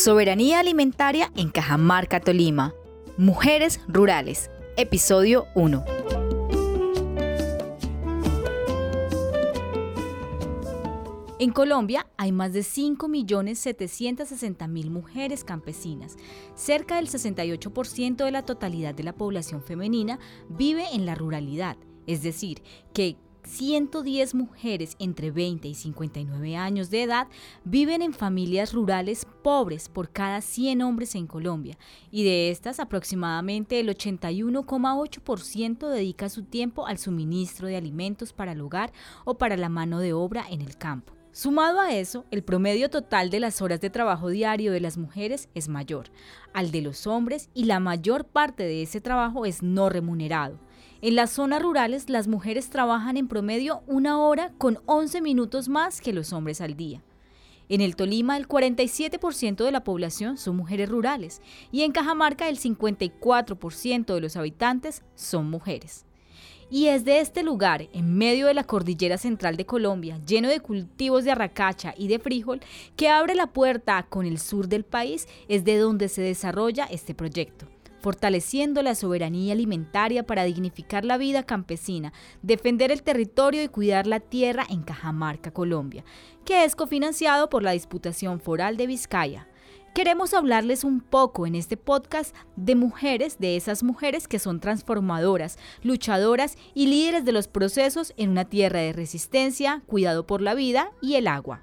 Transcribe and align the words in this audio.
Soberanía 0.00 0.60
Alimentaria 0.60 1.32
en 1.36 1.50
Cajamarca, 1.50 2.20
Tolima. 2.20 2.72
Mujeres 3.18 3.80
Rurales. 3.86 4.50
Episodio 4.78 5.44
1. 5.54 5.84
En 11.38 11.50
Colombia 11.50 12.06
hay 12.16 12.32
más 12.32 12.54
de 12.54 12.60
5.760.000 12.60 14.88
mujeres 14.88 15.44
campesinas. 15.44 16.16
Cerca 16.54 16.96
del 16.96 17.10
68% 17.10 18.24
de 18.24 18.30
la 18.30 18.46
totalidad 18.46 18.94
de 18.94 19.02
la 19.02 19.12
población 19.12 19.62
femenina 19.62 20.18
vive 20.48 20.86
en 20.94 21.04
la 21.04 21.14
ruralidad, 21.14 21.76
es 22.06 22.22
decir, 22.22 22.62
que 22.94 23.18
110 23.50 24.34
mujeres 24.34 24.96
entre 25.00 25.32
20 25.32 25.68
y 25.68 25.74
59 25.74 26.56
años 26.56 26.88
de 26.88 27.02
edad 27.02 27.26
viven 27.64 28.00
en 28.00 28.12
familias 28.12 28.72
rurales 28.72 29.26
pobres 29.42 29.88
por 29.88 30.10
cada 30.10 30.40
100 30.40 30.82
hombres 30.82 31.16
en 31.16 31.26
Colombia 31.26 31.76
y 32.10 32.24
de 32.24 32.50
estas 32.50 32.78
aproximadamente 32.78 33.80
el 33.80 33.88
81,8% 33.88 35.88
dedica 35.88 36.28
su 36.28 36.44
tiempo 36.44 36.86
al 36.86 36.98
suministro 36.98 37.66
de 37.66 37.76
alimentos 37.76 38.32
para 38.32 38.52
el 38.52 38.60
hogar 38.60 38.92
o 39.24 39.36
para 39.36 39.56
la 39.56 39.68
mano 39.68 39.98
de 39.98 40.12
obra 40.12 40.44
en 40.48 40.62
el 40.62 40.76
campo. 40.76 41.19
Sumado 41.32 41.78
a 41.78 41.94
eso, 41.94 42.24
el 42.32 42.42
promedio 42.42 42.90
total 42.90 43.30
de 43.30 43.38
las 43.38 43.62
horas 43.62 43.80
de 43.80 43.88
trabajo 43.88 44.30
diario 44.30 44.72
de 44.72 44.80
las 44.80 44.98
mujeres 44.98 45.48
es 45.54 45.68
mayor 45.68 46.10
al 46.52 46.72
de 46.72 46.82
los 46.82 47.06
hombres 47.06 47.50
y 47.54 47.66
la 47.66 47.78
mayor 47.78 48.24
parte 48.24 48.64
de 48.64 48.82
ese 48.82 49.00
trabajo 49.00 49.46
es 49.46 49.62
no 49.62 49.88
remunerado. 49.88 50.58
En 51.02 51.14
las 51.14 51.30
zonas 51.30 51.62
rurales 51.62 52.10
las 52.10 52.26
mujeres 52.26 52.68
trabajan 52.68 53.16
en 53.16 53.28
promedio 53.28 53.84
una 53.86 54.18
hora 54.18 54.52
con 54.58 54.80
11 54.86 55.20
minutos 55.20 55.68
más 55.68 56.00
que 56.00 56.12
los 56.12 56.32
hombres 56.32 56.60
al 56.60 56.76
día. 56.76 57.00
En 57.68 57.80
el 57.80 57.94
Tolima 57.94 58.36
el 58.36 58.48
47% 58.48 59.64
de 59.64 59.70
la 59.70 59.84
población 59.84 60.36
son 60.36 60.56
mujeres 60.56 60.88
rurales 60.88 61.40
y 61.70 61.82
en 61.82 61.92
Cajamarca 61.92 62.48
el 62.48 62.58
54% 62.58 64.12
de 64.12 64.20
los 64.20 64.36
habitantes 64.36 65.04
son 65.14 65.48
mujeres. 65.48 66.04
Y 66.70 66.86
es 66.86 67.04
de 67.04 67.20
este 67.20 67.42
lugar, 67.42 67.88
en 67.92 68.16
medio 68.16 68.46
de 68.46 68.54
la 68.54 68.64
cordillera 68.64 69.18
central 69.18 69.56
de 69.56 69.66
Colombia, 69.66 70.20
lleno 70.24 70.48
de 70.48 70.60
cultivos 70.60 71.24
de 71.24 71.32
arracacha 71.32 71.94
y 71.96 72.06
de 72.06 72.20
frijol, 72.20 72.60
que 72.94 73.08
abre 73.08 73.34
la 73.34 73.48
puerta 73.48 74.06
con 74.08 74.24
el 74.24 74.38
sur 74.38 74.68
del 74.68 74.84
país, 74.84 75.26
es 75.48 75.64
de 75.64 75.78
donde 75.78 76.08
se 76.08 76.22
desarrolla 76.22 76.84
este 76.84 77.14
proyecto 77.14 77.66
fortaleciendo 78.00 78.82
la 78.82 78.94
soberanía 78.94 79.52
alimentaria 79.52 80.26
para 80.26 80.44
dignificar 80.44 81.04
la 81.04 81.18
vida 81.18 81.42
campesina, 81.42 82.12
defender 82.42 82.90
el 82.90 83.02
territorio 83.02 83.62
y 83.62 83.68
cuidar 83.68 84.06
la 84.06 84.20
tierra 84.20 84.66
en 84.68 84.82
Cajamarca, 84.82 85.50
Colombia, 85.50 86.04
que 86.44 86.64
es 86.64 86.74
cofinanciado 86.74 87.50
por 87.50 87.62
la 87.62 87.72
Disputación 87.72 88.40
Foral 88.40 88.76
de 88.76 88.86
Vizcaya. 88.86 89.46
Queremos 89.94 90.34
hablarles 90.34 90.84
un 90.84 91.00
poco 91.00 91.48
en 91.48 91.56
este 91.56 91.76
podcast 91.76 92.34
de 92.54 92.76
mujeres, 92.76 93.40
de 93.40 93.56
esas 93.56 93.82
mujeres 93.82 94.28
que 94.28 94.38
son 94.38 94.60
transformadoras, 94.60 95.58
luchadoras 95.82 96.56
y 96.74 96.86
líderes 96.86 97.24
de 97.24 97.32
los 97.32 97.48
procesos 97.48 98.14
en 98.16 98.30
una 98.30 98.44
tierra 98.44 98.78
de 98.78 98.92
resistencia, 98.92 99.82
cuidado 99.86 100.28
por 100.28 100.42
la 100.42 100.54
vida 100.54 100.92
y 101.02 101.16
el 101.16 101.26
agua. 101.26 101.62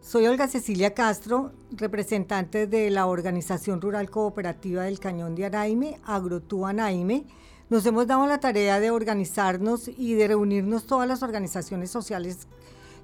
Soy 0.00 0.26
Olga 0.26 0.48
Cecilia 0.48 0.94
Castro, 0.94 1.52
representante 1.70 2.66
de 2.66 2.90
la 2.90 3.06
Organización 3.06 3.80
Rural 3.80 4.10
Cooperativa 4.10 4.82
del 4.82 4.98
Cañón 4.98 5.36
de 5.36 5.46
Araime, 5.46 6.00
Agrotú 6.04 6.66
Anaime, 6.66 7.24
nos 7.70 7.86
hemos 7.86 8.06
dado 8.06 8.26
la 8.26 8.40
tarea 8.40 8.80
de 8.80 8.90
organizarnos 8.90 9.88
y 9.88 10.14
de 10.14 10.28
reunirnos 10.28 10.86
todas 10.86 11.08
las 11.08 11.22
organizaciones 11.22 11.90
sociales 11.90 12.46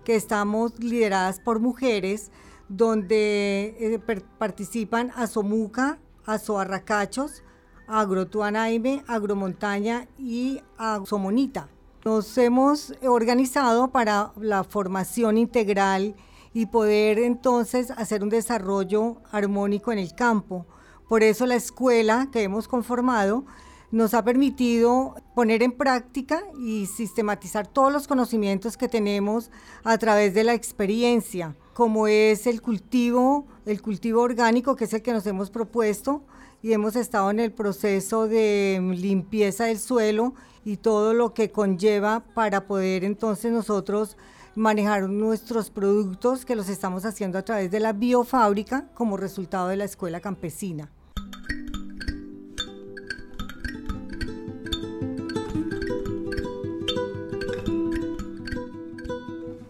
que 0.04 0.16
estamos 0.16 0.78
lideradas 0.78 1.40
por 1.40 1.60
mujeres, 1.60 2.30
donde 2.68 3.76
eh, 3.78 4.00
participan 4.38 5.12
Asomuca, 5.16 5.98
Azoarracachos, 6.26 7.42
Agrotuanaime, 7.86 9.02
Agromontaña 9.08 10.06
y 10.18 10.60
Asomonita. 10.78 11.68
Nos 12.04 12.38
hemos 12.38 12.94
organizado 13.02 13.88
para 13.90 14.32
la 14.40 14.64
formación 14.64 15.36
integral 15.36 16.14
y 16.54 16.66
poder 16.66 17.18
entonces 17.18 17.90
hacer 17.90 18.22
un 18.22 18.28
desarrollo 18.28 19.16
armónico 19.32 19.92
en 19.92 19.98
el 19.98 20.14
campo. 20.14 20.66
Por 21.08 21.22
eso 21.22 21.46
la 21.46 21.56
escuela 21.56 22.28
que 22.32 22.42
hemos 22.42 22.68
conformado 22.68 23.44
nos 23.90 24.14
ha 24.14 24.24
permitido 24.24 25.16
poner 25.34 25.62
en 25.62 25.72
práctica 25.72 26.42
y 26.58 26.86
sistematizar 26.86 27.66
todos 27.66 27.92
los 27.92 28.06
conocimientos 28.06 28.76
que 28.76 28.88
tenemos 28.88 29.50
a 29.82 29.98
través 29.98 30.34
de 30.34 30.44
la 30.44 30.54
experiencia, 30.54 31.56
como 31.74 32.06
es 32.06 32.46
el 32.46 32.62
cultivo, 32.62 33.46
el 33.66 33.82
cultivo 33.82 34.22
orgánico, 34.22 34.76
que 34.76 34.84
es 34.84 34.92
el 34.92 35.02
que 35.02 35.12
nos 35.12 35.26
hemos 35.26 35.50
propuesto, 35.50 36.22
y 36.62 36.72
hemos 36.72 36.94
estado 36.94 37.30
en 37.30 37.40
el 37.40 37.52
proceso 37.52 38.28
de 38.28 38.80
limpieza 38.94 39.64
del 39.64 39.78
suelo 39.78 40.34
y 40.64 40.76
todo 40.76 41.14
lo 41.14 41.32
que 41.32 41.50
conlleva 41.50 42.20
para 42.34 42.66
poder 42.66 43.02
entonces 43.04 43.50
nosotros 43.50 44.16
manejar 44.54 45.08
nuestros 45.08 45.70
productos 45.70 46.44
que 46.44 46.56
los 46.56 46.68
estamos 46.68 47.04
haciendo 47.04 47.38
a 47.38 47.42
través 47.42 47.70
de 47.70 47.80
la 47.80 47.92
biofábrica 47.92 48.88
como 48.94 49.16
resultado 49.16 49.68
de 49.68 49.76
la 49.76 49.84
escuela 49.84 50.20
campesina. 50.20 50.90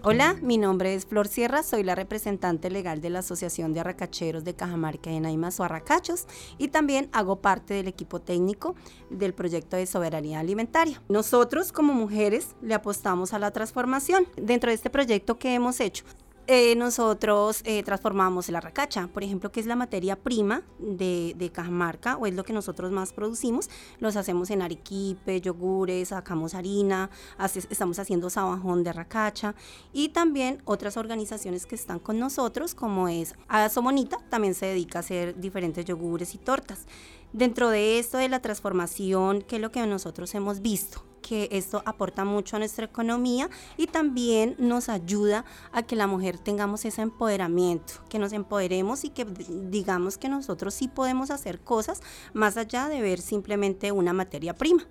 Hola, 0.03 0.35
mi 0.41 0.57
nombre 0.57 0.95
es 0.95 1.05
Flor 1.05 1.29
Sierra, 1.29 1.63
soy 1.63 1.83
la 1.83 1.95
representante 1.95 2.71
legal 2.71 3.03
de 3.03 3.11
la 3.11 3.19
Asociación 3.19 3.75
de 3.75 3.81
Arracacheros 3.81 4.45
de 4.45 4.55
Cajamarca 4.55 5.11
y 5.11 5.21
Naimas 5.21 5.61
o 5.61 5.65
Arracachos 5.65 6.25
y 6.57 6.69
también 6.69 7.11
hago 7.13 7.43
parte 7.43 7.75
del 7.75 7.87
equipo 7.87 8.19
técnico 8.19 8.75
del 9.11 9.35
proyecto 9.35 9.77
de 9.77 9.85
soberanía 9.85 10.41
alimentaria. 10.41 11.03
Nosotros 11.11 11.71
como 11.71 11.93
mujeres 11.93 12.55
le 12.63 12.73
apostamos 12.73 13.35
a 13.35 13.39
la 13.39 13.51
transformación. 13.51 14.27
Dentro 14.37 14.71
de 14.71 14.77
este 14.77 14.89
proyecto 14.89 15.39
que 15.39 15.53
hemos 15.53 15.81
hecho, 15.81 16.05
eh, 16.53 16.75
nosotros 16.75 17.63
eh, 17.65 17.85
transformamos 17.85 18.49
la 18.49 18.61
racacha, 18.61 19.07
por 19.07 19.23
ejemplo, 19.23 19.53
que 19.53 19.61
es 19.61 19.67
la 19.67 19.77
materia 19.77 20.17
prima 20.17 20.63
de, 20.81 21.33
de, 21.37 21.51
Cajamarca, 21.53 22.17
o 22.17 22.27
es 22.27 22.35
lo 22.35 22.43
que 22.43 22.53
nosotros 22.53 22.91
más 22.91 23.13
producimos. 23.13 23.71
Los 24.01 24.17
hacemos 24.17 24.51
en 24.51 24.61
arequipe, 24.61 25.41
yogures, 25.41 26.09
sacamos 26.09 26.55
harina, 26.55 27.09
estamos 27.55 28.01
haciendo 28.01 28.31
sabajón 28.31 28.83
de 28.83 28.93
racacha 28.93 29.55
y 29.93 30.09
también 30.09 30.61
otras 30.65 30.97
organizaciones 30.97 31.67
que 31.67 31.77
están 31.77 32.01
con 32.01 32.19
nosotros, 32.19 32.75
como 32.75 33.07
es 33.07 33.37
Somonita, 33.71 34.19
también 34.29 34.55
se 34.55 34.67
dedica 34.67 34.99
a 34.99 35.03
hacer 35.03 35.39
diferentes 35.39 35.85
yogures 35.85 36.35
y 36.35 36.39
tortas. 36.39 36.87
Dentro 37.33 37.71
de 37.71 38.01
esto 38.01 38.19
de 38.19 38.29
la 38.29 38.43
transformación, 38.43 39.43
¿qué 39.43 39.55
es 39.55 39.63
lo 39.63 39.71
que 39.71 39.87
nosotros 39.87 40.35
hemos 40.35 40.63
visto? 40.63 41.05
que 41.21 41.49
esto 41.53 41.83
aporta 41.85 42.25
mucho 42.25 42.57
a 42.57 42.59
nuestra 42.59 42.87
economía 42.87 43.49
y 43.77 43.87
también 43.87 44.57
nos 44.59 44.89
ayuda 44.89 45.45
a 45.71 45.83
que 45.85 45.95
la 45.95 46.09
mujer 46.09 46.39
tengamos 46.41 46.85
ese 46.85 47.03
empoderamiento, 47.03 47.95
que 48.09 48.19
nos 48.19 48.33
empoderemos 48.33 49.05
y 49.05 49.11
que 49.11 49.25
digamos 49.25 50.19
que 50.19 50.29
nosotros 50.29 50.75
sí 50.75 50.89
podemos 50.89 51.31
hacer 51.31 51.61
cosas 51.61 52.01
más 52.33 52.57
allá 52.57 52.89
de 52.89 53.01
ver 53.01 53.21
simplemente 53.21 53.93
una 53.93 54.13
materia 54.13 54.55
prima. 54.55 54.87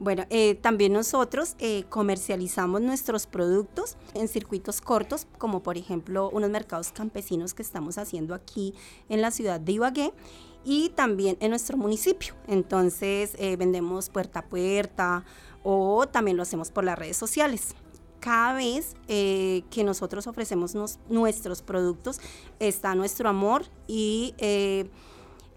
Bueno, 0.00 0.24
eh, 0.30 0.54
también 0.54 0.92
nosotros 0.92 1.56
eh, 1.58 1.82
comercializamos 1.88 2.80
nuestros 2.80 3.26
productos 3.26 3.96
en 4.14 4.28
circuitos 4.28 4.80
cortos, 4.80 5.26
como 5.38 5.64
por 5.64 5.76
ejemplo 5.76 6.30
unos 6.32 6.50
mercados 6.50 6.92
campesinos 6.92 7.52
que 7.52 7.62
estamos 7.62 7.98
haciendo 7.98 8.32
aquí 8.32 8.74
en 9.08 9.20
la 9.20 9.32
ciudad 9.32 9.58
de 9.58 9.72
Ibagué 9.72 10.12
y 10.64 10.90
también 10.90 11.36
en 11.40 11.50
nuestro 11.50 11.76
municipio. 11.76 12.34
Entonces 12.46 13.34
eh, 13.38 13.56
vendemos 13.56 14.08
puerta 14.08 14.38
a 14.38 14.48
puerta 14.48 15.24
o 15.64 16.06
también 16.06 16.36
lo 16.36 16.44
hacemos 16.44 16.70
por 16.70 16.84
las 16.84 16.96
redes 16.96 17.16
sociales 17.16 17.74
cada 18.20 18.54
vez 18.54 18.96
que 19.06 19.82
nosotros 19.84 20.26
ofrecemos 20.26 20.74
nuestros 21.08 21.62
productos 21.62 22.20
está 22.58 22.94
nuestro 22.94 23.28
amor 23.28 23.64
y 23.86 24.34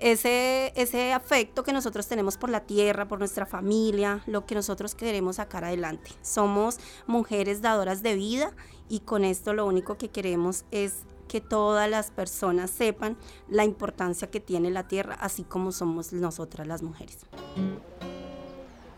ese, 0.02 0.74
ese 0.76 1.14
afecto 1.14 1.64
que 1.64 1.74
nosotros 1.74 2.08
tenemos 2.08 2.38
por 2.38 2.50
la 2.50 2.62
tierra, 2.62 3.08
por 3.08 3.20
nuestra 3.20 3.46
familia, 3.46 4.24
lo 4.26 4.46
que 4.46 4.56
nosotros 4.56 4.96
queremos 4.96 5.36
sacar 5.36 5.64
adelante. 5.64 6.12
Somos 6.24 6.80
mujeres 7.06 7.62
dadoras 7.62 8.02
de 8.02 8.16
vida 8.16 8.52
y 8.90 9.02
con 9.02 9.24
esto 9.24 9.54
lo 9.54 9.66
único 9.66 9.98
que 9.98 10.10
queremos 10.10 10.66
es 10.72 11.04
que 11.28 11.40
todas 11.40 11.90
las 11.90 12.12
personas 12.12 12.72
sepan 12.72 13.16
la 13.48 13.64
importancia 13.64 14.30
que 14.30 14.40
tiene 14.40 14.70
la 14.70 14.88
tierra, 14.88 15.16
así 15.22 15.44
como 15.44 15.72
somos 15.72 16.12
nosotras 16.12 16.68
las 16.68 16.82
mujeres. 16.82 17.20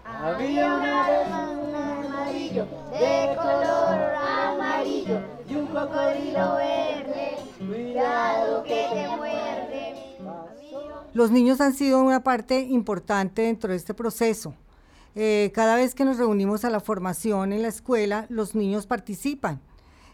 Había 0.06 0.74
una 0.74 1.10
vez 1.10 1.28
un 1.68 1.76
armadillo 1.76 2.66
de 2.92 3.36
Los 11.14 11.30
niños 11.30 11.62
han 11.62 11.74
sido 11.74 12.02
una 12.02 12.24
parte 12.24 12.62
importante 12.62 13.44
dentro 13.44 13.70
de 13.70 13.76
este 13.76 13.94
proceso. 13.94 14.56
Eh, 15.16 15.52
cada 15.54 15.76
vez 15.76 15.94
que 15.94 16.06
nos 16.06 16.18
reunimos 16.18 16.66
a 16.66 16.72
la 16.72 16.80
formación 16.80 17.54
en 17.54 17.62
la 17.62 17.68
escuela, 17.68 18.26
los 18.30 18.56
niños 18.56 18.88
participan 18.88 19.62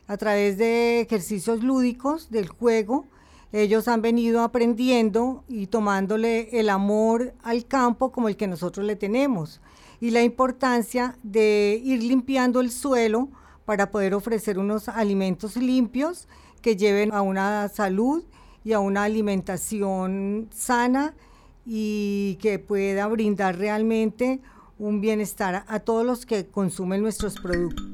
a 0.07 0.17
través 0.17 0.57
de 0.57 0.99
ejercicios 0.99 1.63
lúdicos 1.63 2.29
del 2.29 2.49
juego. 2.49 3.05
Ellos 3.53 3.87
han 3.87 4.01
venido 4.01 4.41
aprendiendo 4.41 5.43
y 5.47 5.67
tomándole 5.67 6.59
el 6.59 6.69
amor 6.69 7.33
al 7.43 7.65
campo 7.65 8.11
como 8.11 8.27
el 8.27 8.35
que 8.35 8.47
nosotros 8.47 8.85
le 8.85 8.95
tenemos 8.95 9.61
y 10.01 10.11
la 10.11 10.21
importancia 10.23 11.17
de 11.23 11.81
ir 11.83 12.03
limpiando 12.03 12.59
el 12.59 12.71
suelo 12.71 13.29
para 13.69 13.91
poder 13.91 14.15
ofrecer 14.15 14.57
unos 14.57 14.89
alimentos 14.89 15.55
limpios 15.55 16.27
que 16.63 16.75
lleven 16.75 17.13
a 17.13 17.21
una 17.21 17.69
salud 17.69 18.23
y 18.63 18.73
a 18.73 18.79
una 18.79 19.03
alimentación 19.03 20.49
sana 20.51 21.13
y 21.67 22.39
que 22.41 22.57
pueda 22.57 23.05
brindar 23.05 23.59
realmente 23.59 24.41
un 24.79 25.01
bienestar 25.01 25.65
a 25.67 25.79
todos 25.81 26.03
los 26.03 26.25
que 26.25 26.47
consumen 26.47 27.03
nuestros 27.03 27.35
productos. 27.35 27.85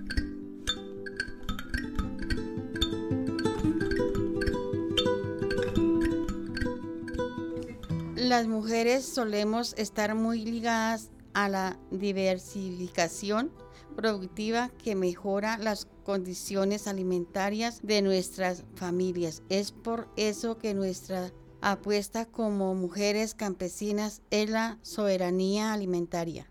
Las 8.16 8.48
mujeres 8.48 9.04
solemos 9.04 9.74
estar 9.78 10.16
muy 10.16 10.46
ligadas 10.46 11.10
a 11.34 11.50
la 11.50 11.78
diversificación 11.92 13.52
productiva 13.96 14.70
que 14.84 14.96
mejora 14.96 15.58
las 15.58 15.88
condiciones 16.04 16.88
alimentarias 16.88 17.80
de 17.82 18.02
nuestras 18.02 18.64
familias. 18.76 19.42
Es 19.50 19.72
por 19.72 20.08
eso 20.16 20.58
que 20.58 20.74
nuestra 20.74 21.32
apuesta 21.62 22.26
como 22.26 22.76
mujeres 22.76 23.34
campesinas 23.34 24.22
es 24.30 24.50
la 24.50 24.78
soberanía 24.84 25.74
alimentaria. 25.74 26.48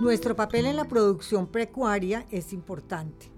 Nuestro 0.00 0.34
papel 0.34 0.66
en 0.66 0.76
la 0.76 0.88
producción 0.88 1.46
pecuaria 1.46 2.26
es 2.30 2.52
importante. 2.52 3.30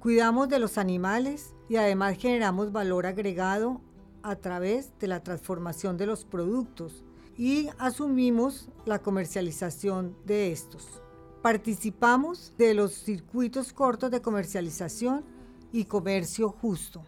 Cuidamos 0.00 0.48
de 0.48 0.58
los 0.58 0.76
animales 0.76 1.54
y 1.68 1.76
además 1.76 2.18
generamos 2.18 2.72
valor 2.72 3.06
agregado 3.06 3.80
a 4.22 4.36
través 4.36 4.92
de 4.98 5.06
la 5.06 5.22
transformación 5.22 5.96
de 5.96 6.06
los 6.06 6.24
productos 6.24 7.04
y 7.36 7.68
asumimos 7.78 8.68
la 8.84 9.00
comercialización 9.00 10.16
de 10.26 10.52
estos. 10.52 11.02
Participamos 11.42 12.52
de 12.58 12.74
los 12.74 12.92
circuitos 12.92 13.72
cortos 13.72 14.10
de 14.10 14.20
comercialización 14.20 15.24
y 15.72 15.84
comercio 15.84 16.50
justo. 16.50 17.02